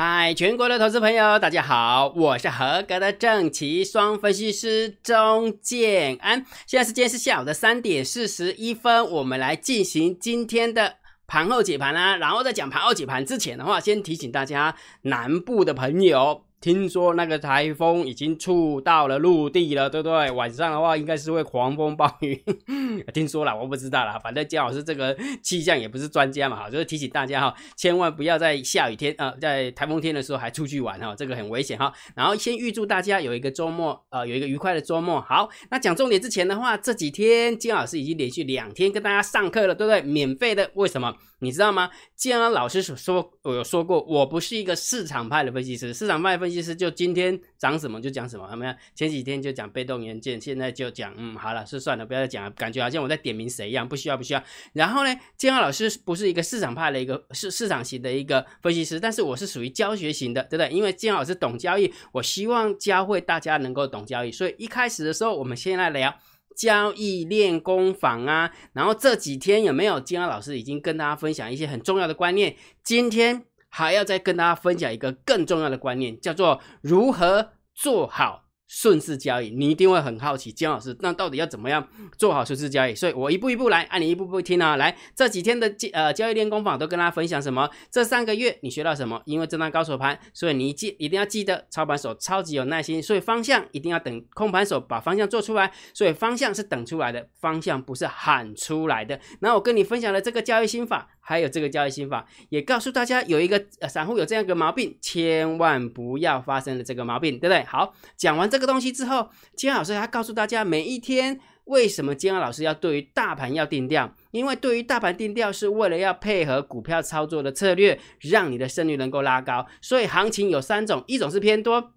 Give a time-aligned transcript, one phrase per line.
[0.00, 6.46] 嗨，全国的投资朋友，大家好，我是合格的正奇双分析师钟建安。
[6.68, 10.94] 现在时间是下午的三点四十一分，我们来进行今天的
[11.26, 12.16] 盘后解盘啦。
[12.16, 16.44] 然后在讲盘后解盘之前的话，先提醒大家，南部的朋友。
[16.60, 20.28] 听说那个台风已经触到了陆地了，对不对？
[20.32, 22.42] 晚上的话应该是会狂风暴雨。
[23.14, 24.18] 听说了，我不知道啦。
[24.18, 31.92] 反正姜老师这个气象也不是专家嘛，哈，就是提醒大家哈，千万不要在下雨天啊，在台风天的时候还出去玩哈，这个很危险哈。
[32.16, 35.20] 然后先预祝大家有一个周末，呃，有一个愉快的周末。
[35.20, 40.02] 好，那讲重点之前的话，这几天姜老师已经连续两天跟大家上课了，对不对？
[40.02, 41.14] 免费的，为什么？
[41.40, 41.88] 你知道吗？
[42.16, 46.47] 姜老师所说，我有说过，我不是一个市场派的分析师，市场派分。
[46.48, 48.74] 分析师就今天涨什么就讲什么，有没有？
[48.94, 54.42] 前几天就讲被动元件，现在就讲，嗯，好了，是算了，不要再讲了，感觉好像我在点名谁一样，不需要，不需要。
[54.72, 60.74] 然后呢，建浩老师不是一个市场派的一个市市场型的一个分析师，但是我是属于教学型的，对不对？
[60.74, 66.14] 因为建浩老师懂交易，我希望教会大家能够懂交易，所以一开始的时候，我们先来聊
[66.56, 68.50] 交易练功坊啊。
[68.72, 72.56] 然后这几天有没有建浩老师已经跟大家分享一些很重要的观念？
[72.82, 73.44] 今天。
[73.68, 78.44] 还要再跟大家分享一个更重要的观念，叫做如何做好。
[78.70, 81.88] 顺势交易，你一定会很好奇，姜老师，那到底要怎么样
[82.18, 82.94] 做好顺势交易？
[82.94, 84.76] 所以我一步一步来，按你一步步听啊。
[84.76, 87.70] 来，这几天的呃交易练功坊都跟大家分享什么？
[87.90, 89.22] 这三个月你学到什么？
[89.24, 99.18] 因为震荡高手盘，所以你记一定要记得，操盘手超级有耐心，所以方向一定要等空盘手把方向做出来，所以方向是等出来的，方向不是喊出来的。
[99.40, 107.62] 那我跟你分享了这个交易心法，还有这个交易心法，也告诉大家有一个散户有这样一个毛病，千万不要发生的这个毛病，对不对？
[107.64, 108.58] 好，讲完这。
[108.58, 114.12] 个东西之后，金安老师还告诉大家，每一天为什么金安老师要对于大盘要定调？
[114.32, 119.64] 因为对于大盘定调是为了要配合股票操作的策略，让你的胜率能够拉高。
[119.80, 121.92] 所以行情有三种，一种是偏多，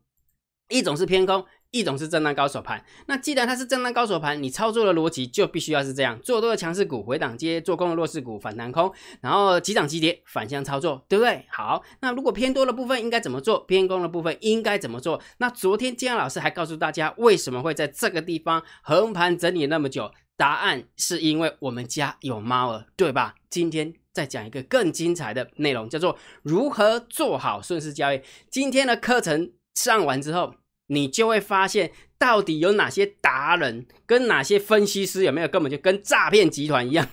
[0.69, 1.43] 一种是偏空。
[1.71, 11.45] 一种是震荡高手盘，那既然它是震荡高手盘，你操作的逻辑就必须要是这样：做多的强势股回档接，做空的弱势股反弹空，然后急涨急跌反向操作，对不对？
[11.49, 13.61] 好，那如果偏多的部分应该怎么做？
[13.61, 15.21] 偏空的部分应该怎么做？
[15.37, 20.11] 那昨天金老师还告诉大家，为什么会在这个地方横盘整理那么久？
[20.35, 23.35] 答案是因为我们家有猫儿，对吧？
[23.49, 28.19] 今天再讲一个更精彩的内容，叫做如何做好顺势交易。
[28.49, 30.55] 今天的课程上完之后。
[30.91, 37.07] 你就会发现，到底有哪些达人跟哪些分析师有没有根本就跟诈骗集团一样？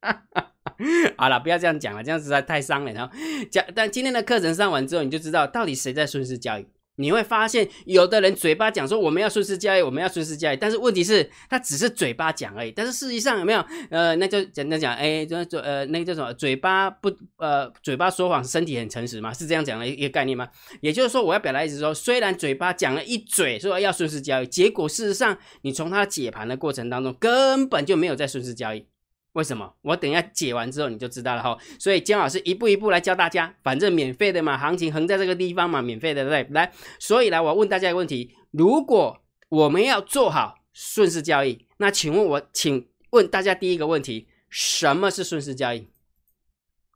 [1.16, 3.10] 好了，不要这样讲了，这样实在太伤人了。
[3.50, 6.66] 讲，但今天的课程上完之后，你就知道到底谁在顺势交易。
[6.96, 12.70] 你会发现，有的人嘴巴讲说我们要顺势交易，我们要顺势交易，但是问题是，他只是嘴巴讲而已。
[12.70, 13.64] 但是事实上有没有？
[13.90, 16.32] 呃，那就简单讲，哎，就就呃，那个叫什么？
[16.34, 20.48] 嘴巴不呃，嘴巴说谎，身体很诚实嘛，是这样讲的一个概念吗？
[20.80, 28.86] 也就是说，我要表达意思说，虽然嘴巴讲了一嘴说要顺势交易，结果事实上，你从他解盘的过程当中，根本就没有在顺势交易。
[29.34, 29.72] 为什么？
[29.82, 31.56] 我等一下解完之后你就知道了哈。
[31.78, 36.54] 所以姜老师一步一步来教大家，反正免费的嘛，行情横在这个地方嘛，免费的对不对？
[36.54, 45.88] 来，所以来我问大家一个问题：如果我们要做好顺势交易，那请问我请问大家第一个问题：什么是顺势交易？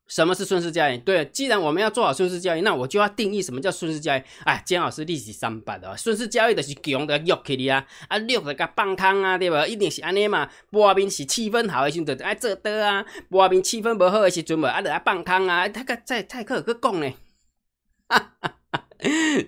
[0.09, 0.97] 什么是顺势交易？
[0.99, 4.23] 对，既然我们要做好顺势交易，那我就要定义什么叫顺势交易。
[4.45, 9.67] 哎，姜老师利息三百的，顺势交易就是强的约起你啊，啊，六的甲放空啊，对吧？
[9.67, 10.49] 一定是安尼嘛。
[10.71, 15.69] 波面是气氛好的时阵，爱做多啊；波面气氛不好的时阵，啊，就爱放空啊。
[15.69, 17.13] 他个在泰克去讲呢，
[18.09, 18.55] 哈哈，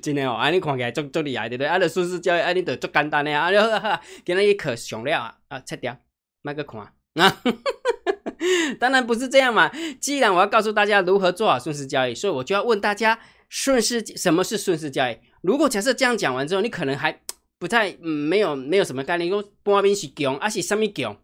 [0.03, 1.66] 真的哦，安尼看起来足足厉害，对不对？
[1.66, 5.97] 啊，就顺势交易，安尼就足简单的啊，哈哈，今日一课上了啊，啊，切掉，
[6.43, 6.93] 卖个看啊。
[8.78, 9.70] 当然不是这样嘛！
[10.00, 15.16] 既然我要告诉大家如何做好顺势交易，所以我就要问大家：顺势什么是顺势交易？
[15.42, 17.20] 如果假设这样讲完之后，你可能还
[17.58, 21.17] 不太嗯没有没有什么概念，说半边是强，还是什么强？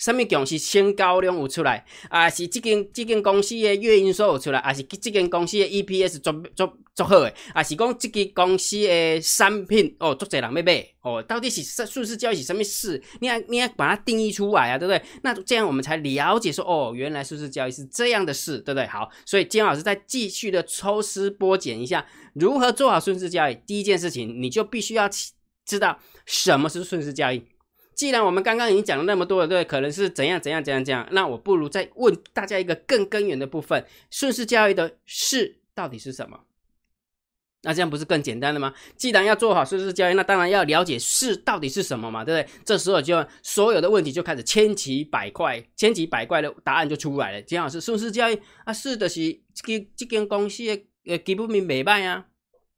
[0.00, 13.02] 什么强是新高量有出来，啊是这间这间公司的月营收有出来，啊是这间公司的 EPS 足足足好诶，啊是讲这间公司的产品哦，足侪人要买哦，到底是顺势交易是什么事？
[13.20, 15.02] 你要你要把它定义出来啊，对不对？
[15.22, 18.86] 那这样我们才了解说哦，原来顺势交易是这样的事，对不对？
[18.86, 23.54] 好，所以金老师再继续的抽丝剥茧一下，如何做好顺势交易？
[23.66, 25.06] 第一件事情，你就必须要
[25.66, 27.42] 知道什么是顺势交易。
[27.94, 36.40] 既然我们刚刚已经讲了那么多了，对，可能是怎样怎样怎样怎样，那我不如再问大家一个更根源的部分：顺势交易的势到底是什么？
[37.62, 38.72] 那这样不是更简单了吗？
[38.96, 42.52] 既然要做好顺势交易，那当然要了解势到底是什么嘛，对不对？
[42.64, 47.42] 这时候就所有的问题就开始千奇百怪，千奇百怪的答案就出来了。
[47.42, 52.24] 姜老师，顺势交易啊，是的是这这间公司的呃基本面袂歹啊，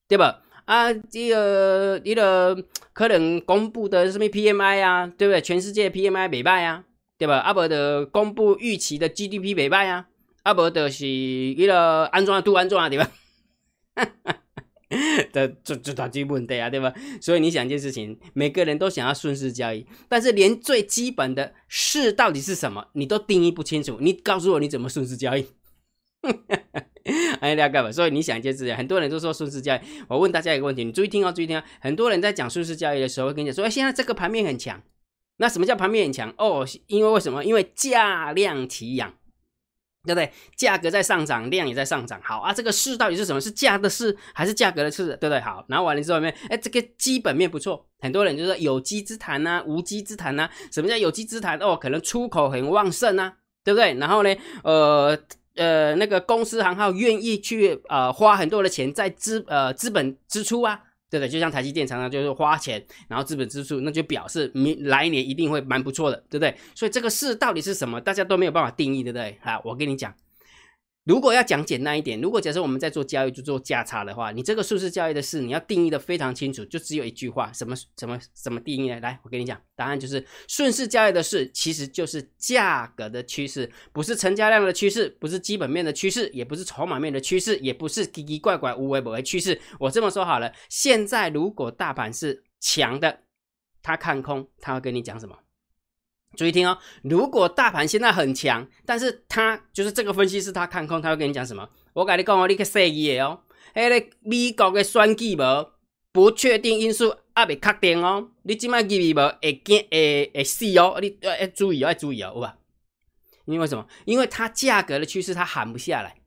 [0.08, 0.42] 对吧？
[0.72, 2.56] 啊，这个你个
[2.94, 5.38] 可能公布的什么 PMI 啊，对不对？
[5.42, 6.82] 全世界 PMI 袂歹啊，
[7.18, 7.36] 对吧？
[7.40, 10.06] 啊无的公布预期的 GDP 袂歹啊，
[10.44, 13.10] 啊无的是伊个安怎都安怎对吧？
[15.30, 16.94] 这这这大基本对啊，对吧？
[17.20, 23.98] 所以你想一件事情，每个人都想要顺势交易，但是连最基本的势到底是什么，你都定义不清楚。
[24.00, 25.46] 你告诉我你怎么顺势交易？
[27.42, 27.90] 哎，了解吧？
[27.90, 29.80] 所以你想一件事情，很多人都说顺势交易。
[30.08, 31.62] 我问大家一个问题，你注意听哦，注意听哦。
[31.80, 34.80] 很多人在讲顺势交易的时候，会跟你讲说，哎，现在这个盘面很强。
[35.38, 36.32] 那什么叫盘面很强？
[36.38, 37.44] 哦，因为为什么？
[37.44, 39.12] 因为价量齐扬。
[40.04, 40.32] 对不对？
[40.56, 42.20] 价格在上涨，量也在上涨。
[42.24, 43.40] 好啊，这个势到底是什么？
[43.40, 45.06] 是价的势还是价格的势？
[45.20, 45.38] 对不对？
[45.38, 47.86] 好，然后完了之后面，哎，这个基本面不错。
[48.00, 50.50] 很多人就说有机之谈呐，无机之谈呐。
[50.72, 51.56] 什么叫有机之谈？
[51.60, 53.94] 哦，可能出口很旺盛呐，对不对？
[53.94, 54.34] 然后呢，
[54.64, 55.16] 呃
[55.56, 60.80] 呃，那个公司行号愿意去呃花很多的钱在资呃资本支出啊。
[61.10, 66.56] 对的，就像台积电常常就是花钱，然后资本支出，那就表示明来年一定会蛮不错的，对不对？
[66.74, 69.36] 所以这个事到底是什么，大家都没有办法定义，对不对？
[69.42, 70.14] 好，我跟你讲。
[71.04, 79.00] 如果要讲简单一点，如果假设我们在做交易就做价差的话，你这个数字交易的事你要定义的非常清楚，就只有一句话，什么什么什么定义呢？
[79.00, 89.60] 来，我跟你讲，答案就是顺势交易的事其实就是价格的趋势，不是成交量的趋势，不是基本面的趋势，也不是筹码面的趋势，也不是奇奇怪怪无为不为趋势。
[89.80, 93.22] 我这么说好了，现在如果大盘是强的，
[93.82, 95.36] 他看空，他会跟你讲什么？
[96.36, 101.68] 注意听哦，如果大盘现在很强，但是他就是这个分析师他看空，他会跟你讲什么？
[101.92, 103.40] 我跟你讲哦，你去细意哦，
[103.74, 105.70] 迄个美国的选举无
[106.12, 112.56] 不确定因素还未确定哦，你即摆入去无会惊会会死哦，你要要注意哦，要注意哦，有吧？
[113.44, 113.86] 因为什么？
[114.04, 116.21] 因为它价格的趋势它喊不下来。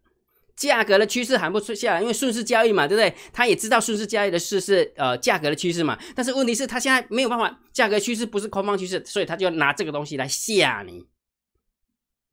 [0.56, 3.14] 价格的趋势喊不出下来，因为顺势交易嘛，对不对？
[3.34, 11.06] 他也知道顺势交易的事是呃价格的趋势嘛，但是问题是，他现在没有办法，价格趋势不是空方趋势，所以他就拿这个东西来吓你，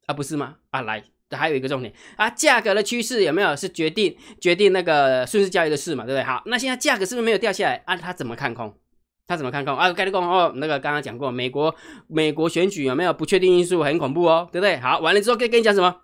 [0.07, 0.57] 啊，不是吗？
[0.71, 6.23] 啊，来，还有一个重点啊，价格的趋势有没有是决定决定那个顺势交易的事嘛，对不对？
[6.23, 7.97] 好，那现在价格是不是没有掉下来啊？
[7.97, 8.73] 他怎么看空？
[9.27, 9.93] 他怎么看空啊？
[9.93, 11.75] 跟你讲哦，那个刚刚讲过，美国
[12.07, 14.77] 美国选举有没有不确定因素很恐怖哦，对不对？
[14.79, 16.02] 好，完了之后跟跟你讲什么？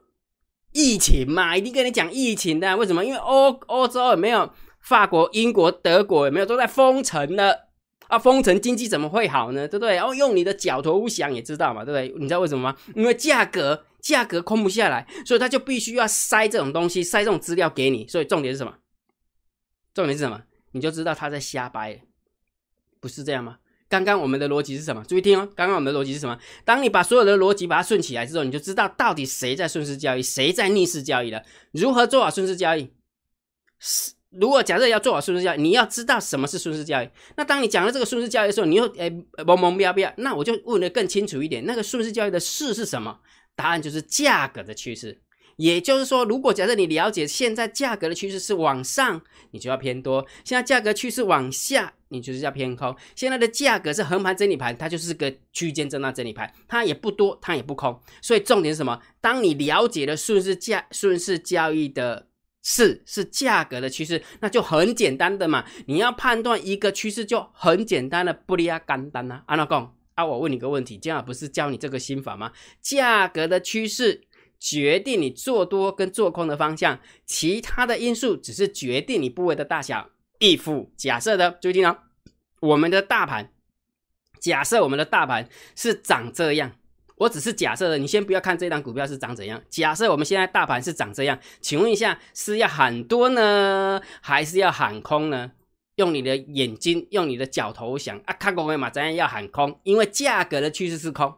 [0.79, 2.77] 疫情嘛，一定跟你讲疫情的。
[2.77, 3.05] 为什么？
[3.05, 4.49] 因为欧欧洲有没有？
[4.81, 7.53] 法国、英国、德国有没有都在封城呢？
[8.07, 9.67] 啊，封城经济怎么会好呢？
[9.67, 9.97] 对不对？
[9.97, 12.21] 然后用你的脚头想也知道嘛，对不对？
[12.21, 12.77] 你知道为什么吗？
[12.95, 18.07] 因为价格价格空不下来，所以他就必须要塞这种东西，塞这种资料给你。
[18.07, 18.73] 所以重点是什么？
[19.93, 20.41] 重点是什么？
[20.71, 22.01] 你就知道他在瞎掰，
[23.01, 23.59] 不是这样吗？
[23.89, 25.03] 刚刚我们的逻辑是什么？
[25.09, 25.49] 注意听哦。
[25.57, 26.39] 刚刚我们的逻辑是什么？
[26.65, 31.43] 当你把所有的逻辑把它顺起来之后，你就知道到底谁在顺势交易，谁在逆势交易了。
[31.73, 32.91] 如何做好顺势交易？
[33.79, 37.09] 是如果假设要做好顺势交易，你要知道什么是顺势交易。
[37.37, 39.09] 那当你讲了这个顺势交易的时候，你又诶
[39.39, 43.21] 懵懵逼逼，那我就问的更清楚一点，那个顺势交易的势是什么？
[43.57, 45.23] 答案就是价格的趋势。
[45.59, 49.21] 也就是说，如果假设你了解现在价格的趋势是往上，
[49.51, 52.95] 你就要偏多；现在价格趋势往下，你就是要偏空。
[53.17, 58.01] 现在的价格是横盘整理盘，它就是个区间震荡整理盘，它也不多，它也不空。
[58.23, 59.03] 所以重点是什么？
[59.21, 62.29] 当你了解了顺势价、顺势交易的
[62.63, 65.65] 是是价格的趋势，那就很简单的嘛。
[65.87, 69.43] 你要判断一个趋势，就很简单的不离啊干单呐。
[69.47, 72.53] 安老公啊，我问你个问题，今晚不是教你这个心法吗？
[72.81, 74.28] 价格的趋势。
[74.59, 80.11] 决定你做多跟做空的方向，其他的因素只是决定你部位的大小。
[80.41, 81.99] if 假设的，注意听哦，
[82.61, 83.53] 我们的大盘，
[84.39, 86.73] 假设我们的大盘是长这样，
[87.17, 89.61] 我只是假设的，你先不要看这张股票是长怎样。
[89.69, 95.53] 假设我们现在大盘是长这样，请问一下，是要喊多呢，还是要喊空呢？
[95.97, 98.89] 用你的眼睛，用你的脚头想啊，看过没嘛？
[98.89, 99.81] 怎样要喊空？
[99.83, 101.35] 因为价格的趋势是空，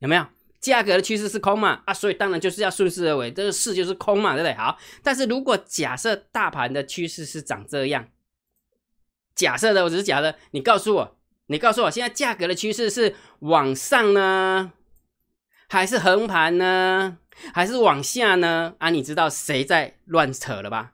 [0.00, 0.26] 有没有？
[0.60, 1.82] 价格的趋势是空嘛？
[1.86, 4.54] 啊，所以当然就是要顺势而为，这个势就是空嘛，对不对？
[4.54, 8.08] 好，但是如果假设大盘的趋势是长这样，
[9.34, 14.72] 假设的我只是假的，你告诉我，你告诉我，现在价格的趋势是往上呢，
[15.68, 17.16] 还是横盘呢，
[17.54, 18.74] 还是往下呢？
[18.78, 20.92] 啊，你知道谁在乱扯了吧？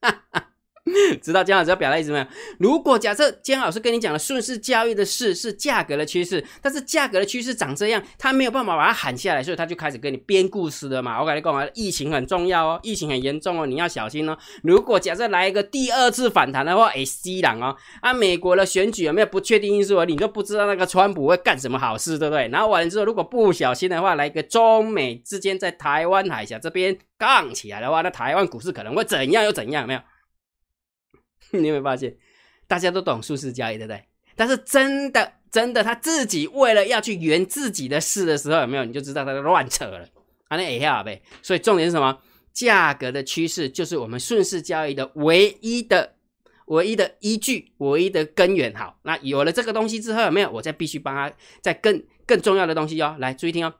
[0.00, 0.49] 哈 哈
[1.22, 2.26] 知道姜老师要表达意思没有？
[2.58, 11.20] 如果假设姜老师跟你讲的顺势交易的事是价格的趋势，但是价格的趋势长这样，他没有办法把它喊下来，所以他就开始跟你编故事了嘛。
[11.20, 14.36] 我跟你讲啊，疫情很重要哦，疫情很严重哦，你要小心哦。
[14.62, 20.04] 如果假设来一个第二次反弹的话，哎，西朗哦，啊，美国的选举有没有不确定因素啊？
[20.04, 22.48] 你都不知道那个川普会干什么好事，对不对？
[22.48, 29.86] 然后完了之后，如果不小心的话，来一个中美之间在台湾海峡这边杠起来的话，那台湾股市可能会怎样又怎样？
[29.86, 30.00] 没有？
[31.58, 32.16] 你有没有发现，
[32.66, 34.04] 大家都懂数字交易，对不对？
[34.36, 38.84] 但是真的，真的，他自己为了要去圆自己的事的时候，有没有？
[38.84, 40.06] 你就知道他在乱扯了。
[40.48, 41.22] 啊，那也好呗。
[41.42, 42.18] 所以重点是什么？
[42.52, 46.14] 价格的趋势就是我们顺势交易的唯一的、
[46.66, 48.74] 唯一的依据、唯一的根源。
[48.74, 50.50] 好，那有了这个东西之后，有没有？
[50.50, 53.16] 我再必须帮他再更更重要的东西哦。
[53.20, 53.72] 来，注意听哦。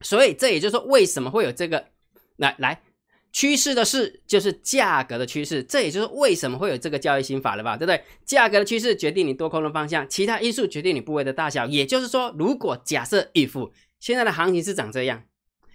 [0.00, 1.84] 所以这也就是说，为什么会有这个？
[2.36, 2.80] 来来。
[3.32, 8.02] 趋势的势就是价格的趋势，这也就是为什么会有这个交易心法了吧，对不对？
[8.24, 11.64] 价格的趋势决定你多空的方向，其他因素决定你部位的大小。
[11.66, 13.70] 也就是说，如果假设 if
[14.00, 15.22] 现在的行情是长这样，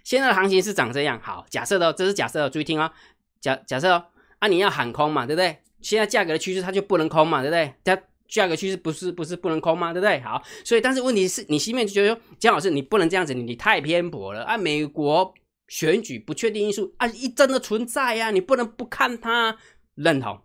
[0.03, 2.91] 现在的行情是长这样，好，假设的这是假设的，注意听哦，
[3.39, 4.05] 假假设哦，
[4.39, 5.59] 啊你要喊空嘛，对不对？
[5.81, 7.73] 现在价格的趋势它就不能空嘛，对不对？
[7.85, 9.93] 它价格趋势不是不是不能空吗？
[9.93, 10.19] 对不对？
[10.19, 15.33] 好，所以但是问题是你心面就觉得说，姜老师你不能这样子，你你太偏颇了啊，美国。
[15.67, 19.57] 选举不确定因素啊，一真的存在呀，你不能不看它，
[19.95, 20.39] 认同。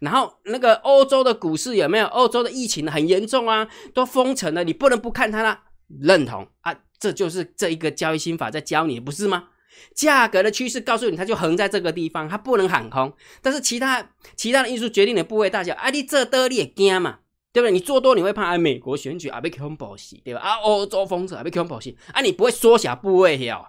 [0.00, 2.06] 然后那个欧洲的股市有没有？
[2.06, 5.64] 欧洲的疫情很严重啊，都封城了，你不能不看它啦，
[6.00, 6.74] 认同啊。
[7.00, 9.50] 这就是这一个交易心法在教你，不是吗？
[9.94, 13.12] 价格的趋势告诉你，它就横在这个地方，它不能喊空。
[13.40, 17.20] 但是其他其他的因素决定的部位大小，啊，你这得你也惊嘛，
[17.52, 17.72] 对不对？
[17.72, 20.40] 你做多你会怕啊，美国选举啊被恐怖死，对吧？
[20.40, 23.64] 啊，欧洲封城啊被恐怖死，啊，你不会缩小部位哟。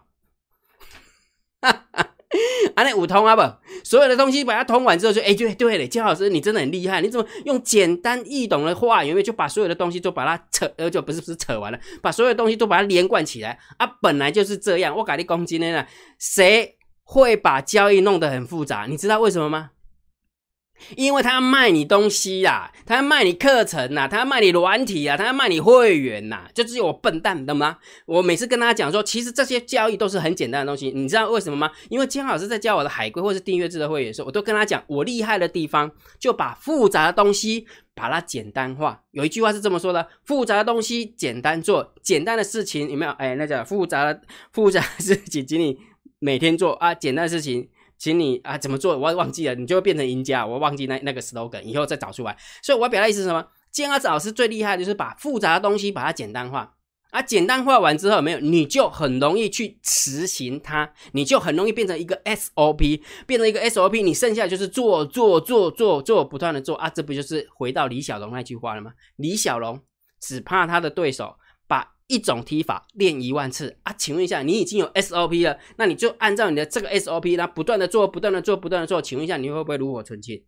[2.75, 3.41] 啊，那五通啊不，
[3.83, 15.85] 所有的东西把它通完之后，就哎，对对嘞，姜老师你真的很厉害，你怎么用简单易懂的话，有没有就把所有的东西都把它扯，呃，就不是不是扯完了，把所有的东西都把它连贯起来啊，本来就是这样，我改你公斤呢，
[16.19, 18.85] 谁会把交易弄得很复杂？
[18.87, 19.71] 你知道为什么吗？
[20.95, 27.77] 因为他要卖你东西呀，他要卖你课程呐，他要卖你软体啊，他要卖你会员呐，就只有我笨蛋懂吗？
[28.05, 31.71] 我每次跟大家讲说，其实这些交易都是很简单的东西，你知道为什么吗？
[31.89, 39.01] 因为金老师在教我的海归或是订阅制的会员时候，我都跟他讲，我厉害的地方就把复杂的东西把它简单化。
[39.11, 43.11] 有一句话是这么说的：复杂的东西简单做，简单的事情有没有？
[43.13, 44.21] 哎，那叫复杂的
[44.51, 45.77] 复杂的事情，请你
[46.19, 47.69] 每天做啊，简单的事情。
[47.99, 48.97] 请你啊，怎么做？
[48.97, 50.45] 我忘记了，你就会变成赢家。
[50.45, 52.35] 我忘记那那个 slogan，以后再找出来。
[52.63, 53.45] 所以我表达意思是什么？
[53.71, 56.73] 建二子老师最厉害就是把复杂的东西把它简单化
[57.11, 68.93] 啊，简单化完之后没有，你就很容易去执行它，你就很容易变成一个 SOP，变成一个 SOP，你剩下就是做做做做做，不断的做啊，这不就是回到李小龙那句话了吗？
[69.17, 69.81] 李小龙
[70.21, 71.35] 只怕他的对手。
[72.09, 73.93] 一种踢法练一万次啊？
[73.97, 79.01] 请问一下，你已经有 SOP 了，那你就按照你的这个 SOP，然后不断的做，不断的做，不断的做。
[79.01, 80.43] 请问一下，你会不会炉火纯青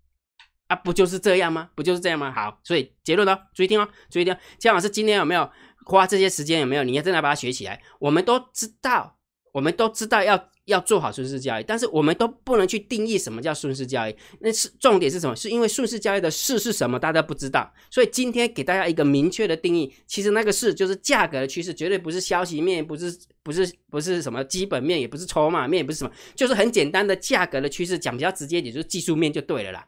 [0.68, 0.75] 啊？
[0.75, 1.70] 不就是这样吗？
[1.75, 2.32] 不就是这样吗？
[2.32, 4.36] 好，所以结论呢，注意听哦，注意听。
[4.60, 5.50] 姜老师今天有没有
[5.86, 6.60] 花这些时间？
[6.60, 6.84] 有没有？
[6.84, 7.82] 你要真的把它学起来。
[8.00, 9.18] 我们都知道，
[9.53, 10.50] 我们都知道要。
[10.65, 14.15] 要做好顺势交易，但是我们都不能去定义什么叫顺势交易。
[14.39, 15.36] 那是重点是什么？
[15.36, 17.74] 是因为顺势交易的势是什么，大家不知道。
[17.89, 27.98] 所以今天给大家一个明确的定义，其实那个势就是价格的趋势，绝对不是消息面，不是不是不是什么基本面，也不是筹码面，也不是什么，就是很简单的价格的趋势。
[27.98, 29.88] 讲比较直接点，就是技术面就对了啦。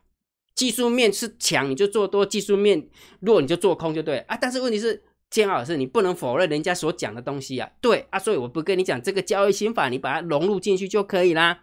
[0.56, 2.88] 技术面是强你就做多，技术面
[3.20, 4.36] 弱你就做空就对啊。
[4.36, 5.03] 但是问题是。
[5.34, 11.60] 建老师，你不能否认人家所讲的东西啊，对啊，所以我不跟你讲这个交易心法，你把它融入进去就可以啦，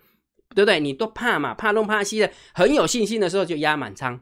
[0.57, 0.81] 对不对？
[0.81, 4.19] 你都怕嘛，怕东怕西的，很有信心的时候就压满仓，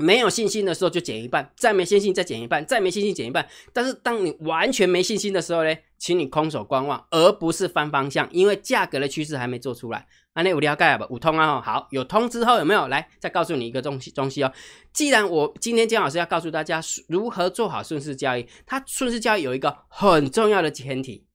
[0.00, 3.46] 没有信心的时候就减一半，再没信心再减一半，再没信心减一半。
[3.72, 10.06] 但是当你完全没信心的时候呢，请你空手观望，而不是翻方向，因为价格的趋势还没做出来。
[10.32, 11.12] 啊，那五条盖不？
[11.12, 14.52] 五通啊，好，有通之后有没有来再告诉你一个东西东西哦？
[14.92, 21.26] 既然我今天姜老师要告诉大家如何做好顺势交易，它顺势交易有一个很重要的前提，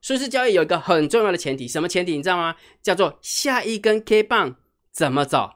[0.00, 2.56] 顺势交易有一个很重要的前提，什么前提你知道吗？
[2.82, 4.56] 叫做下一根 K 棒
[4.90, 5.50] 怎么走，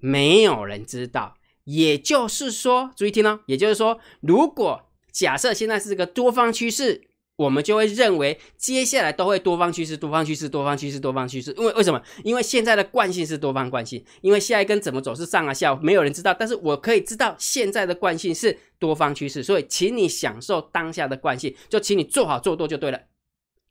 [0.00, 1.37] 没有人知道。
[1.68, 7.04] 也就是说，注意听哦，也就是说，如果假设现在是个多方趋势。
[7.38, 11.52] 我们就会认为接下来都会多方趋势，多方趋势，多方趋势，多方趋势。
[11.56, 12.02] 因为为什么？
[12.24, 14.04] 因为现在的惯性是多方惯性。
[14.22, 16.34] 因为下一根怎么走是上啊下，没有人知道。
[16.34, 23.00] 但是我可以知道现在的惯性是多方趋势，所以请你享受当下的惯性，就请你做好做多就对了。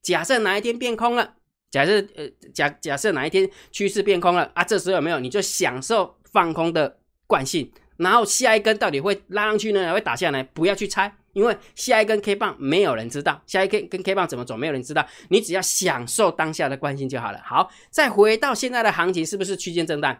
[0.01, 1.33] 假设哪一天变空了，
[1.69, 10.41] 假设呃假假设哪一天趋势变空了啊，这时候有没有你就享受放空的惯性，然后下一根到底会拉上去呢，还会打下来？
[10.43, 15.05] 不要去猜，因为下一根 K 棒没有人知道，下一根跟 K 棒怎么走，没有人知道。
[15.29, 17.41] 你只要享受当下的惯性就好了。
[17.43, 20.17] 好，再回到现在的行情，是不是区间震荡？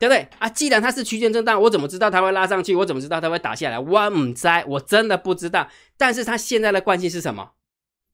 [0.00, 0.48] 对不对啊？
[0.48, 2.74] 既然它是区间震荡，我怎么知道它会拉上去？
[2.74, 3.78] 我怎么知道它会打下来？
[3.78, 5.68] 我唔知，我真的不知道。
[5.96, 7.52] 但是它现在的惯性是什么？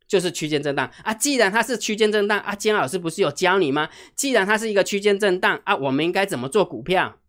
[0.07, 1.15] 就是区间震荡啊！
[1.15, 3.89] 既然它是区间震荡啊，姜老师不是有教你吗？
[4.17, 7.20] 既然它是一个区间震荡啊，我们应该怎么做股票？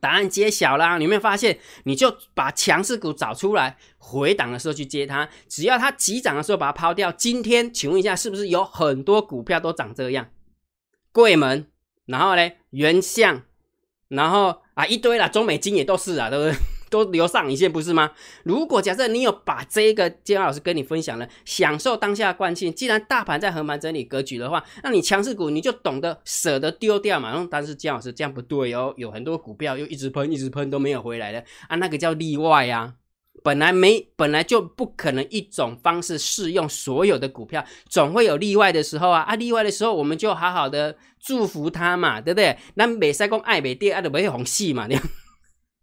[0.00, 0.96] 答案揭晓啦！
[0.96, 1.58] 你有没有发现？
[1.84, 7.12] 你就把强势股找出来，回档的时候去接它，只要它急涨的时候把它抛掉。
[7.12, 10.30] 今天请问一下，是不是有很多股票都长这样？
[11.12, 11.66] 柜门，
[12.06, 13.42] 然后呢，原相，
[14.08, 16.58] 然后啊一堆啦，中美金也都是啊，对不对？
[16.90, 18.10] 都留上一线不是吗？
[18.42, 27.48] 如果假设你有把这个建老师跟你分享了，享受当下惯性，既然大盘在横盘整理格局的话，那你强势股你就懂得舍得丢掉嘛。
[27.50, 32.94] 但是建老师这样不对哦，有很多股票又一直喷一直喷都没有回来的啊，那个叫例外呀。
[33.42, 39.34] 本来没本来就不可能一种方式适用所有的股票，总会有例外的时候啊啊！
[39.34, 42.58] 例外的时候我们就好好的祝福他嘛，对不对？
[42.74, 44.86] 那美赛公爱美跌爱的没红戏嘛，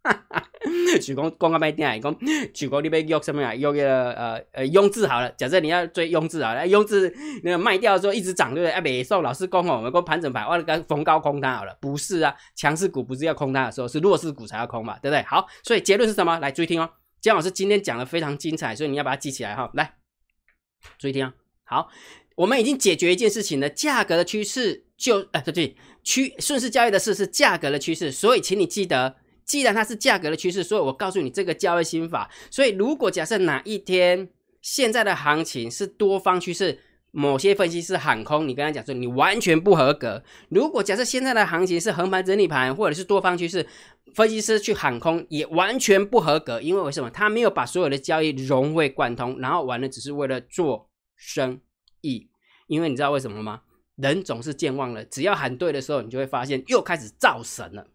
[1.00, 2.14] 就讲讲个卖点来讲，
[2.52, 3.54] 举公你要约什么呀？
[3.54, 5.30] 约个呃呃雍字好了。
[5.32, 7.12] 假设你要追雍字啊，雍字
[7.42, 8.72] 那个卖掉的时候一直涨，对不对？
[8.72, 11.76] 哎，别送老师讲哦，我们讲盘整盘，我那个逢高空它好了。
[11.80, 15.22] 不是啊，强势股不是要空它的时候，是弱势股才要空嘛，对不对？
[15.24, 16.38] 好，所以结论是什么？
[16.38, 16.88] 来注意听哦。
[17.20, 19.70] 姜老师今天讲的非常精彩，所以你要把它记起来哈。
[19.74, 19.94] 来，
[20.98, 21.34] 注意听啊。
[21.64, 21.88] 好，
[22.36, 29.16] 我们已经解决一件事情了，价格的趋势就哎对对，趋顺势交易的事是价格的趋势，所以请你记得。
[29.48, 32.30] 既然它是价格的趋势，所以我告诉你这个交易心法。
[32.50, 34.28] 所以如果假设哪一天
[34.60, 36.78] 现在的行情是多方趋势，
[37.10, 40.22] 某些分析师喊空，你跟他讲说你完全不合格。
[40.50, 43.66] 如果假设现在的行情是横盘整理盘，或者是多方趋势，
[44.14, 47.10] 分析师去喊空也完全不合格，因为为什么？
[47.10, 51.58] 他没有把所有的交易融会贯通，然后完了只是为了做生
[52.02, 52.28] 意。
[52.66, 53.62] 因为你知道为什么吗？
[53.96, 57.86] 人总是健忘了，只要喊对的时候，你就会发现又开始造神了，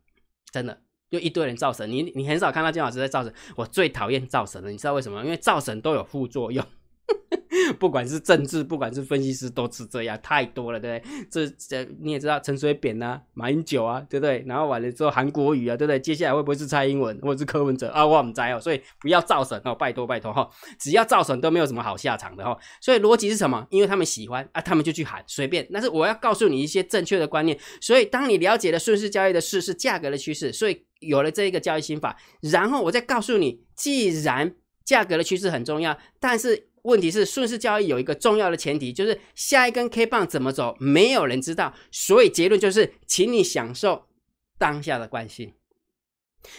[0.52, 0.82] 真的。
[1.14, 3.32] 就一堆人造神，你你很少看到金老师在造神。
[3.56, 5.24] 我最讨厌造神了，你知道为什么？
[5.24, 6.66] 因为造神都有副作用。
[7.80, 11.26] 不管是政治，不管是分析师，都是这样，太多了，对不对？
[11.30, 14.44] 这这你也知道，陈水扁啊，马英九啊，对不对？
[14.48, 16.00] 然后完了之后，韩国瑜啊，对不对？
[16.00, 18.06] 接下来会不会是蔡英文，或者是柯文哲啊？
[18.06, 20.50] 我唔知哦，所以不要造神哦，拜托拜托哈！
[20.80, 22.58] 只要造神都没有什么好下场的哈。
[22.82, 23.68] 所以逻辑是什么？
[23.70, 25.68] 因为他们喜欢啊，他们就去喊随便。
[25.72, 27.58] 但是我要告诉你一些正确的观念。
[27.82, 36.70] 所以当你了解了顺势交易的事是价格的趋势，所以有了这一个交易心法，然后我再告诉你，既然价格的趋势很重要，但是。
[36.84, 41.74] 问题是顺势交易有一个重要的前提，就是下一根 K 棒怎么走，没有人知道。
[41.94, 44.10] 所以结论就是，请你享受
[44.58, 45.54] 当下的关系，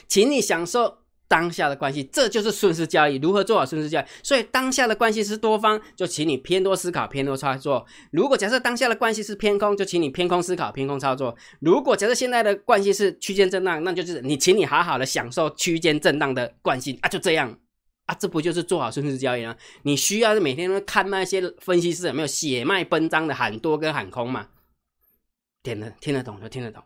[0.09, 1.04] 请你享受
[1.35, 3.16] 当下的关系，这就是顺势交易。
[3.16, 4.05] 如何做好顺势交易？
[4.23, 7.85] 所以当下的关系是多方，就请你偏多思考，偏多操作。
[8.12, 11.37] 如果假设当下的关系是偏空，就请你偏空思考，偏空操作。
[11.59, 17.59] 如果假设现在的关系是区间震荡，那就是你，请你好好的享受区间震荡的惯性啊，就这样。
[18.07, 19.57] 啊，这不就是做好顺势交易吗？
[19.83, 24.47] 你需要每天都看那些分析师有没有血脉奔张的喊多跟喊空嘛？
[25.64, 26.81] 听得听得懂就听得懂，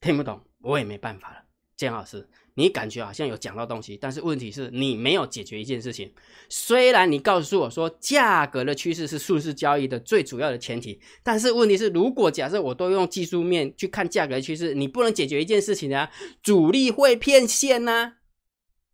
[0.00, 1.36] 听不懂我也没办法了。
[1.76, 6.12] 姜老师，你感觉好像有讲到东西，但是问题是你没有解决一件事情。
[6.48, 16.10] 虽然你告诉我说价格的趋势是顺势交易的最主要的前提，但是问题是，如果假设我都用技术面去看价格的趋势，你不能解决一件事情啊，
[16.42, 18.14] 主力会骗线呢。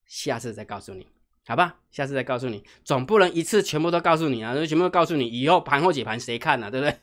[0.07, 1.07] 下次再告诉你。
[1.47, 4.55] 好吧，下次再告诉你，总不能一次全部都告诉你啊！
[4.65, 6.71] 全部都告诉你，以后盘后解盘谁看呢？
[6.71, 6.97] 对不对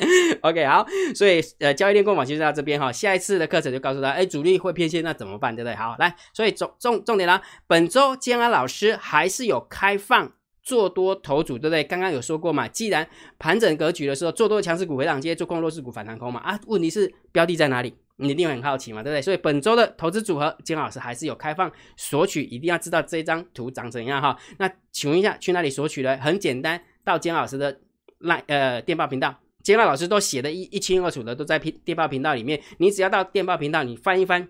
[0.42, 5.54] OK，好，所以呃，交易链过网其实到这边哈，下一次的课程就告诉他，哎，主力会偏线，那怎么办？
[5.54, 5.74] 对不对？
[5.74, 11.82] 好，来，所以重重重点啦，本周建安老师还是有开放做多头组，对不对？
[11.84, 17.94] 刚刚有说过嘛，既然盘整格局的时候，做多强势股回档接，做空弱势股反弹空嘛，啊，问题是标的在哪里？
[18.16, 19.22] 你一定很好奇嘛，对不对？
[19.22, 24.38] 所以本周的投资组合，金老师还是有开放索取，一定要知道这张图长怎样哈。
[24.58, 26.16] 那请问一下，去哪里索取呢？
[26.18, 27.80] 很简单，到金老师的
[28.18, 32.60] 那呃电报频道，金老师都写的一一清二楚的，都在频电报频道里面。
[32.78, 34.48] 你只要到电报频道，你翻一翻，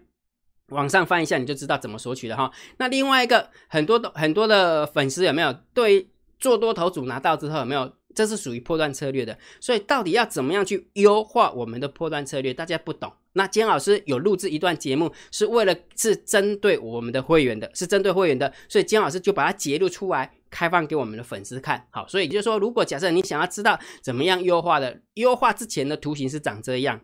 [0.69, 2.51] 往上翻一下，你就知道怎么索取了哈。
[2.79, 7.93] 那另外一个很多的很多的粉丝有没有对做多头组拿到之后有没有？
[8.15, 12.55] 这是属于破断策略的，所以到底要怎么样去优化我们的破断策略？
[12.55, 13.13] 大家不懂。
[13.35, 21.87] 那姜老师有录制一段节目，是为了是针对我们的会员的，是针对会员的，所以姜老师就把它截录出来，开放给我们的粉丝看。
[21.91, 27.01] 好，所以就是说，如果假设你想要知道怎么样优化的，优化之前的图形是长这样，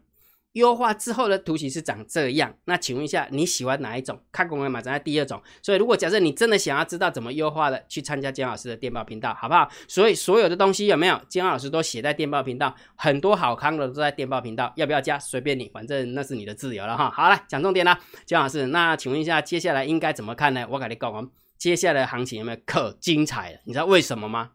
[0.53, 2.55] 优化之后的图形是长这样。
[2.65, 4.21] 那请问一下，你喜欢哪一种？
[4.33, 5.41] 看公文嘛，咱在第二种。
[5.63, 9.69] 所以如果假设你真的想要知道怎么优化的，去参加姜老师的电报频道，好不好？
[9.87, 17.11] 所以所有的东西有没有姜老师都写在电报频道，很多好康的都在电报频道，要不要加随便你，反正那是你的自由了哈。
[17.11, 20.67] 好了讲重点啦，姜老师，那请问一下，接下来应该怎么看呢？
[20.71, 23.59] 我跟你讲完，接下来的行情有没有可精彩了？
[23.65, 24.51] 你知道为什么吗？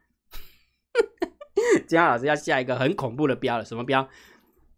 [1.87, 4.09] 姜老师要下一个很恐怖的标了，什么标？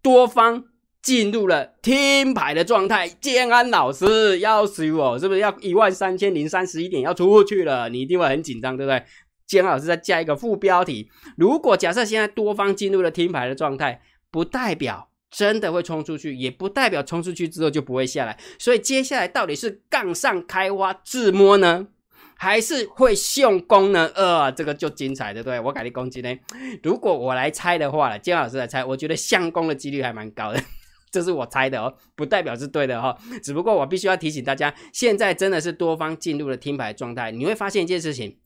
[0.01, 0.65] 多方。
[1.05, 7.87] 进入了听牌的状态，建安老师要死我，是不是要一万三千零三十一点要出去了？
[7.89, 9.03] 你一定会很紧张，对不对？
[9.45, 18.35] 建安老师再加一个副标题：如果假设现在多方进入了听牌的状态，不代表真的会冲出去，也不代表冲出去之后就不会下来。
[18.57, 21.85] 所以接下来到底是杠上开花自摸呢，
[22.35, 24.09] 还是会秀功呢？
[24.15, 25.59] 呃，这个就精彩，对不对？
[25.59, 26.35] 我改你攻击呢？
[26.81, 30.59] 如果我来猜的话，建安老师来猜，我觉得相攻的几率还蛮高的。
[31.15, 33.17] 这是我猜的哦，不代表是对的哈。
[33.41, 37.31] 只不过我必须要提醒大家，现在真的是多方进入了听牌状态。
[37.31, 38.37] 你会发现一件事情，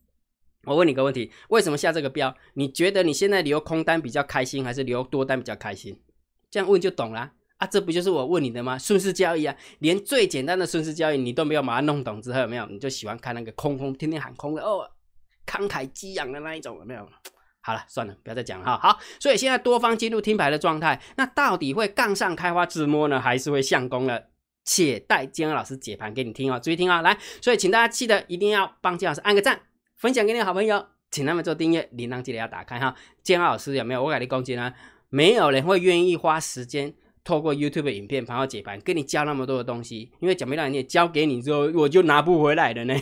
[0.66, 2.36] 我问你个问题：为什么下这个标？
[2.54, 6.00] 你觉得你现在留空单比较开心，还是留多单比较开心？
[6.52, 7.66] 这样问就懂了啊！
[7.66, 8.78] 这不就是我问你的吗？
[8.78, 12.68] 顺势交易啊，连最简单的顺势交易你都没有把它弄懂之后，有没有？
[12.68, 14.88] 你就喜欢看那个空空天天喊空的哦，
[15.48, 17.10] 慷慨激昂的那一种，有没有？
[17.62, 18.78] 好了，算了，不要再讲了哈。
[18.78, 24.28] 好，所以现在多方进入听牌的状态，那到底会杠上开花自摸呢，还是会相公了？
[24.66, 27.02] 且待姜老师解盘给你听哦，注意听啊！
[27.02, 29.60] 来，所以请大家记得一定要帮姜老师按个赞，
[29.96, 32.94] 分享给你的好朋友，请他们做订阅，铃铛记得要打开哈。
[33.24, 34.04] 姜老师有没有？
[34.04, 34.72] 我给你攻击呢？
[35.10, 36.94] 没有人会愿意花时间
[37.24, 42.94] 透过 YouTube 影片盘后解盘，跟你教那么多的东西，因为讲没让你也教给你之后，我就拿不回来了呢。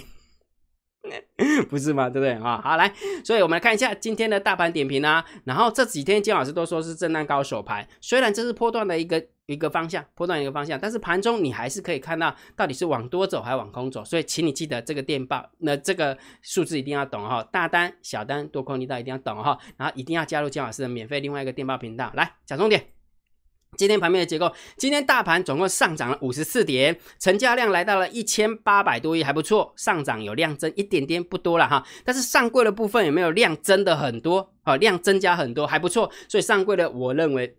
[1.69, 2.09] 不是吗？
[2.09, 2.59] 对不对啊？
[2.61, 2.91] 好来，
[3.23, 5.23] 所以我们来看一下今天的大盘点评啊。
[5.45, 14.03] 然后这几天金老师都说是震荡高手盘，虽然这是波段的一个一个方向，波段一个方向，但是盘中你还是可以看到到底是往多走还是往空走。
[14.03, 19.57] 所以请你记得这个电报，那这个数字一定要懂哈，大单、小单、多空力道一定要懂哈。
[19.77, 22.96] 然后一定要加入金老师的免费另外一个电报频道，来讲重点。
[23.77, 31.85] 今天盘面的结构，今天大盘总共上涨了五十四点，成交量来到了一千八百多亿，还不错，上涨有量增一点点，不多了哈。
[32.03, 34.51] 但是上柜的部分有没有量增的很多？
[34.63, 36.11] 啊，量增加很多，还不错。
[36.27, 37.55] 所以上柜的，我认为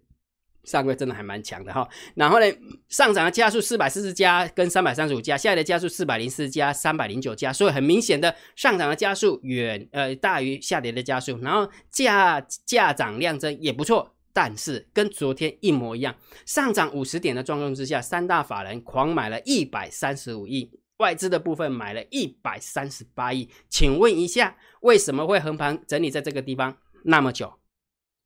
[0.64, 1.88] 上柜真的还蛮强的哈。
[2.16, 2.46] 然后呢，
[2.88, 14.14] 上涨的加速四百四十加跟三百三十五加，下跌的加速四百零四加、三百零九加，所以很明显的上涨的加速远呃大于下跌的加速，然后价价涨量增也不错。
[14.40, 16.14] 但是跟昨天一模一样，
[16.46, 23.50] 上涨五十点的状况之下，三大法人狂买了一百三十五亿，外资的部分买了一百三十八亿。
[23.68, 27.52] 请问一下，为什么会横盘整理在这个地方那么久？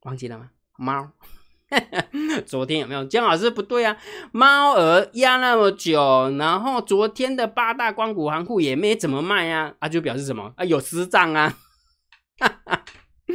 [0.03, 0.51] 忘记了吗？
[0.77, 1.13] 猫，
[2.45, 3.97] 昨天有没有姜老师不对啊？
[4.33, 10.65] 猫儿压那么久，然后昨天的八大光谷行库也没怎么卖啊，啊就表示什么啊？
[10.67, 11.57] 有私账啊？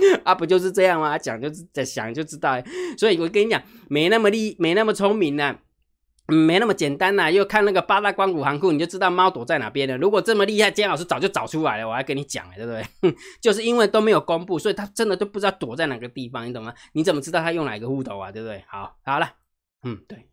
[0.24, 1.18] 啊，不就是这样吗？
[1.18, 2.62] 讲就是在想就知道，
[2.98, 5.58] 所以我跟你讲，没那么厉，没那么聪明呢，
[6.28, 7.32] 没那么简单呐。
[7.32, 9.98] 又看那个八大光谷行库，你就知道猫躲在哪边了。
[9.98, 13.16] 如果这么厉害，姜老师早就找出来了，我还跟你讲对不对？
[13.42, 16.74] 就是因为都没有公布，所以他真的都不知道躲在哪个地方，你懂吗？
[16.94, 18.32] 你怎么知道他用哪个户头啊？
[18.32, 18.64] 对不对？
[18.68, 19.30] 好，好了，
[19.84, 20.28] 嗯，对，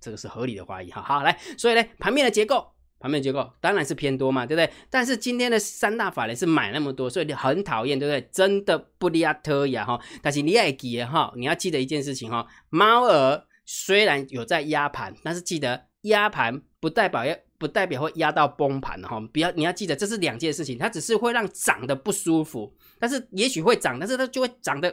[0.00, 1.02] 这个是合理的怀疑哈。
[1.02, 2.72] 好，来，所以呢，盘面的结构。
[3.00, 4.72] 盘面结构当然是偏多嘛，对不对？
[4.90, 8.28] 但是今天的三大法人是买那么多，所以你很讨厌，对不对？
[8.32, 10.00] 真的不利亚特呀哈！
[10.22, 24.92] 但是你要记得哈，你要记得一件事情哈，猫儿虽然有在压盘，但是记得压盘不代表要不代表会压到崩盘哈，不要你要记得这是两件事情，它只是会让涨得不舒服，但是也许会涨，但是它就会涨得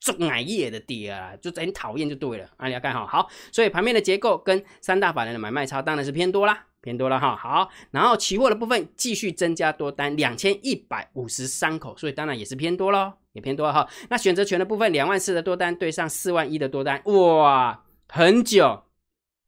[0.00, 2.66] 重矮叶的跌啊，就很讨厌就对了啊！
[2.68, 6.66] 你要看好，好，所以盘面的结构跟三大法人的买卖差当然是偏多啦。
[6.80, 13.88] 偏多了哈，好，然后期货的部分继续增加多单两千一百五十三口，所以当然也是偏多喽，也偏多哈。
[14.08, 18.84] 那选择权的部分两万四的多单对上四万一的多单，哇，很久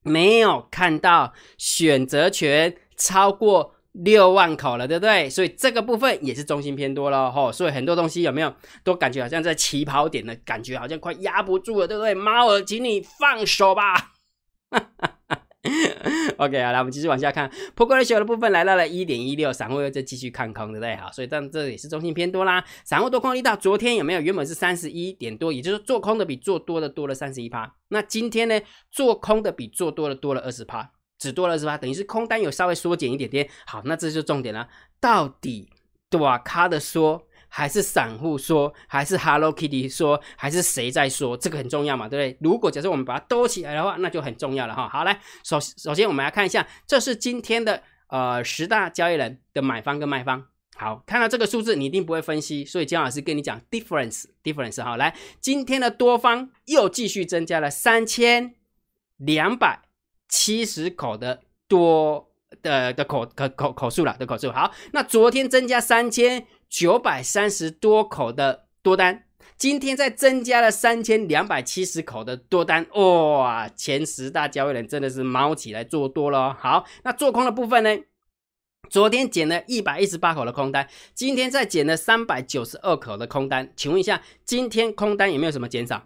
[0.03, 5.31] 没有看到选择权超过六万口了，对不对？
[5.31, 7.53] 所以这个部分也是中心偏多了哈。
[7.53, 12.13] 所以很多东西有没有都感觉好像在起跑点的感觉，好像快压不住了，对不对？
[12.13, 14.13] 猫儿，请你放手吧。
[16.39, 20.97] OK 好，来我们继续往下看，破关的小的部分来到了一点一六，散户又在继续看空，对不对？
[20.97, 22.65] 好，所以但这也是中性偏多啦。
[22.83, 24.21] 散户多空力道，昨天有没有？
[24.23, 27.71] 原本是三十一点多，也就是做空的比做多的多了三十一趴。
[27.89, 28.59] 那今天呢，
[28.91, 33.47] 做空的比做多的多了二十趴，只多了二十趴，等于是空单有稍微缩减一点点。
[33.67, 34.67] 好，那这就重点了，
[34.99, 35.69] 到底
[36.09, 41.37] 多卡的说还是散户说，还是 Hello Kitty 说，还是谁在说？
[41.37, 42.39] 这个很重要嘛，对不对？
[42.41, 44.89] 如果假设我们把它兜起来的话，那就很重要了哈。
[44.89, 50.47] 好，来首首先我们来看一下，这是今天的呃十大交易人的买方跟卖方。
[50.77, 54.97] 好，看到这个数字，你一定不会分析，所以姜老师跟你讲 difference difference 哈。
[54.97, 58.55] 来，今天的多方又继续增加了三千
[59.19, 59.83] 两百
[60.27, 62.31] 七十口的多
[62.63, 64.51] 的的口口口口数了的口数。
[64.51, 69.25] 好，那昨天增加三千九百三十多口的多单，
[69.59, 73.69] 今天再增加了三千两百七十口的多单，哇！
[73.69, 76.55] 前十大交易人真的是猫起来做多了。
[76.55, 77.99] 好，那做空的部分呢？
[78.89, 83.73] 昨天减了一百一十八口的空单，今天再减了三百九十二口的空单。
[83.77, 86.05] 请问一下，今天空单有没有什么减少？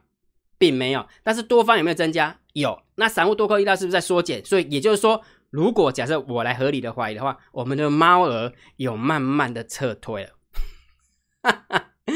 [0.57, 1.07] 并没有。
[1.23, 2.39] 但是多方有没有增加？
[2.55, 2.83] 有。
[2.97, 4.43] 那散户多空力道是不是在缩减？
[4.45, 10.31] 所以也就是说，如果假设我来合理的怀疑的话，我们的猫儿有慢慢的撤退了。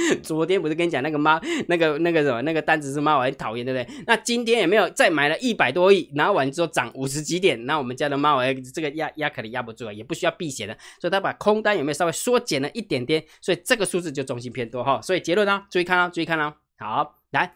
[0.23, 4.05] 昨天不是跟你讲那个猫，那个那个什么，那个单子是猫，很讨厌，对不对？
[4.07, 13.23] 那今天也没有再买了一百多亿，拿完之后涨五十几点，那我们家的猫儿这个压压肯定压不住了，也不需要避险了，所以他把空单有没有稍微缩减了一点点？
[13.41, 15.01] 所以这个数字就中心偏多哈。
[15.03, 16.55] 所以结论呢，注意看啊，注意看啊。
[16.79, 17.55] 好，来，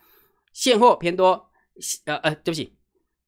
[0.52, 1.50] 现货偏多，
[2.06, 2.74] 呃呃，对不起，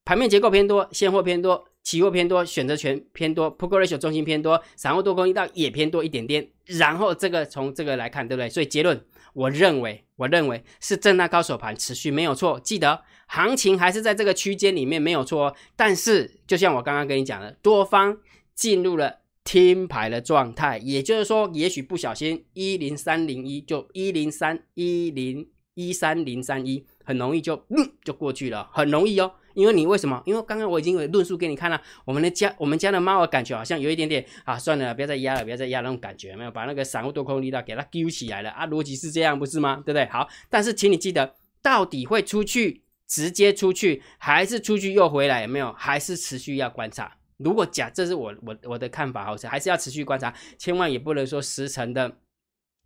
[0.05, 1.65] 盘面结构偏多，现货偏多。
[1.85, 6.49] 期货偏多，选择权偏多，Put Ratio 中心偏多，散户多空一道也偏多一点点。
[6.65, 8.49] 然后这个从这个来看，对不对？
[8.49, 8.99] 所以结论，
[9.35, 12.59] 我认为，我认为是震荡高手盘持续没有错。
[12.59, 15.55] 记得行情还是在这个区间里面没有错。
[15.77, 18.17] 但是就像我刚刚跟你讲的，多方
[18.55, 29.35] 进入了听牌的状态，也就是说，也许不小心一零三零一就一零三一零一三零三一，很容易就嗯就过去了，很容易哦。
[29.55, 30.23] 因为你为什么？
[30.27, 39.77] 因为刚刚我已经有论述给你看了，我们的家我们家的猫儿感觉好像有一点点啊，算了，不要再压了，不要再压那种感觉，没有把那个散户多空力道给它揪起来了啊，逻辑是这样不是吗？
[39.77, 40.07] 对不对？
[40.07, 45.43] 好，但是请你记得，到底会出去直接出去，还是出去又回来？
[45.43, 45.73] 有没有？
[45.73, 47.17] 还是持续要观察？
[47.37, 52.19] 如果假，这是我我我的看法，好像还是要持续观察，千万也不能说十成的。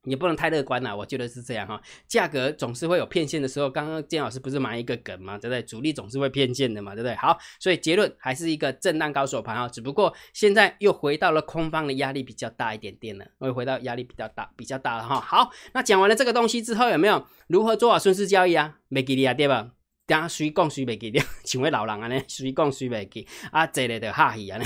[0.04, 1.80] 也不能太乐观了，我觉得是这样哈。
[2.06, 3.68] 价格总是会有骗线的时候。
[3.68, 5.36] 刚刚建老师不是埋一个梗嘛？
[5.36, 5.62] 对不对？
[5.62, 7.14] 主力总是会骗线的嘛，对不对？
[7.16, 9.68] 好，所以结论还是一个震荡高手盘啊。
[9.68, 15.20] 只不过现在又回到了空方的压力比较大一点点了，又回到压力比较大、比较大了哈。
[15.20, 18.78] 好，那讲完了这个东西之后，有没有如何做好顺势交易啊？
[18.88, 19.72] 没给你啊，对吧？
[20.06, 21.20] 等下谁讲谁没给你？
[21.44, 22.18] 请问老人啊呢？
[22.26, 23.26] 谁讲谁没给？
[23.52, 24.64] 啊，这里的哈气啊呢？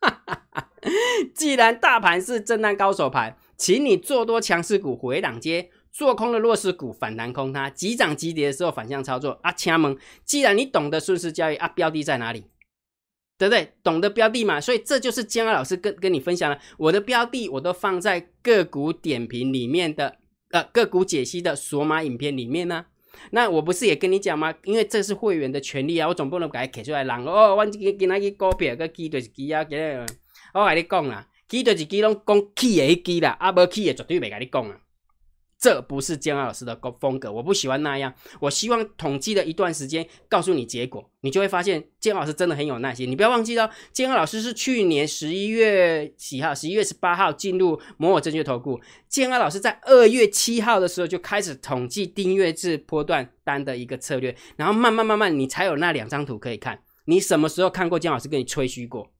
[1.34, 3.36] 既然大盘是震荡高手盘。
[3.58, 9.52] 请你做多强势股回档接，做空的弱势股反弹空它，急涨急跌的时候反向操作啊！
[9.52, 12.44] 亲们，既然你懂得顺势交易啊，标的在哪里？
[13.36, 13.72] 对不对？
[13.84, 20.16] 懂得标的嘛，所以这就是江老师跟跟你分享了我的标的，我都放在个股点评里面的
[20.50, 22.86] 呃个股解析的索马影片里面呢。
[23.30, 24.54] 那我不是也跟你讲吗？
[24.64, 31.27] 因为这是会员的权利啊，我总不能给他给出来让哦，我今今那个股票个基就是基啊，我跟你讲啦。
[31.48, 34.76] 基就是基拢讲起的基啦，啊无起的绝对袂甲你讲啊。
[35.60, 38.14] 这不是姜老师的风格，我不喜欢那样。
[38.38, 43.10] 我希望统计了一段时间，告诉你结果，你就会发现姜老师真的很有耐心。
[43.10, 46.54] 你不要忘记哦，姜老师是去年十一月几号？
[46.54, 48.80] 十一月十八号进入摩尔证券投顾。
[49.08, 56.80] 姜老师在二月七号的时候就开始统计订阅制波段单的一个策略，然后慢慢慢慢，你才有那两张图可以看。
[57.06, 59.10] 你什么时候看过姜老师跟你吹嘘过？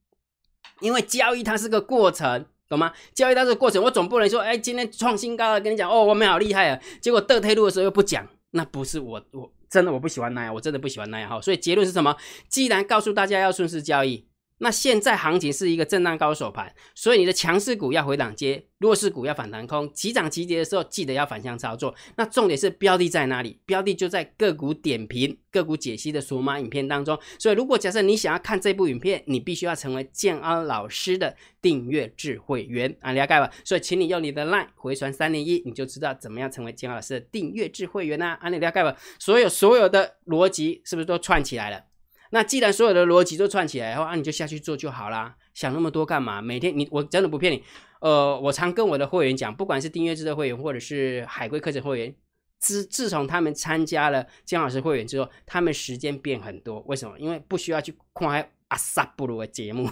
[0.80, 2.92] 因为交易它是个过程，懂吗？
[3.14, 6.80] 交易它是个过程，我总不能说，哎，今天创新高了，跟你讲，哦，我们好厉害啊！
[7.00, 11.40] 结果得推路的时候又不讲，那不是我，我真的我不喜欢那样，我真的不喜欢那样哈。
[11.40, 12.16] 所以结论是什么？
[12.48, 14.24] 既然告诉大家要顺势交易。
[14.58, 21.94] 那现在行情是一个震荡高手盘，所以你的强势股要回档接，弱势股要反弹空，急涨急跌的时候记得要反向操作。
[22.16, 23.60] 那重点是标的在哪里？
[23.64, 27.18] 标的就在个股点评、个股解析的数码影片当中。
[27.38, 33.50] 所以如果假设你想要看这部影片，你必须要成为建安老师的订阅制会员啊，了解吧？
[33.64, 38.96] 所以请你用你的 LINE 回传三零一，你就知道怎么样成为建安老师的订阅制会员呐，啊，你了解吧？
[39.20, 41.84] 所有所有的逻辑是不是都串起来了？
[42.30, 45.36] 那既然所有的逻辑都串起来的话，那你就下去做就好啦。
[45.54, 46.40] 想那么多干嘛？
[46.40, 47.62] 每天你我真的不骗你，
[48.00, 52.14] 呃，我常跟我的会员讲，不管是订阅制的会员或者是海归课程会员，
[52.58, 56.80] 自自从他们参加了江老师会员之后，他们时间变很多。
[56.86, 57.18] 为什么？
[57.18, 59.88] 因为不需要去看阿萨布鲁的节目。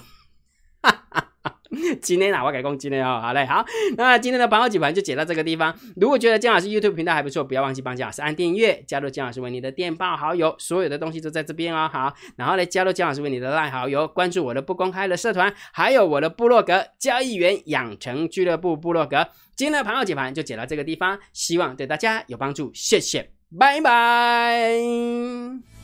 [2.01, 3.65] 今天哪我改工今天哦，好嘞，好，
[3.97, 5.75] 那今天的盘后解盘就解到这个地方。
[5.97, 11.89] 如果觉得姜老师 YouTube 频道还不错，不要忘记帮姜老师按订阅，加入姜老师为你的电报好友，所有的东西都在这边哦。
[11.93, 19.29] 好，然后呢，加入姜老师为你的赖好友，关注我的不公开的社团，还有我的部落格交易员养成俱乐部部落格。
[19.55, 24.71] 今天的盘后解盘就解到这个地方，希望对大家有帮助，谢谢，拜拜。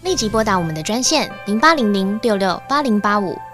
[0.02, 3.38] 立即拨打我们的专线零八零零六六八零八五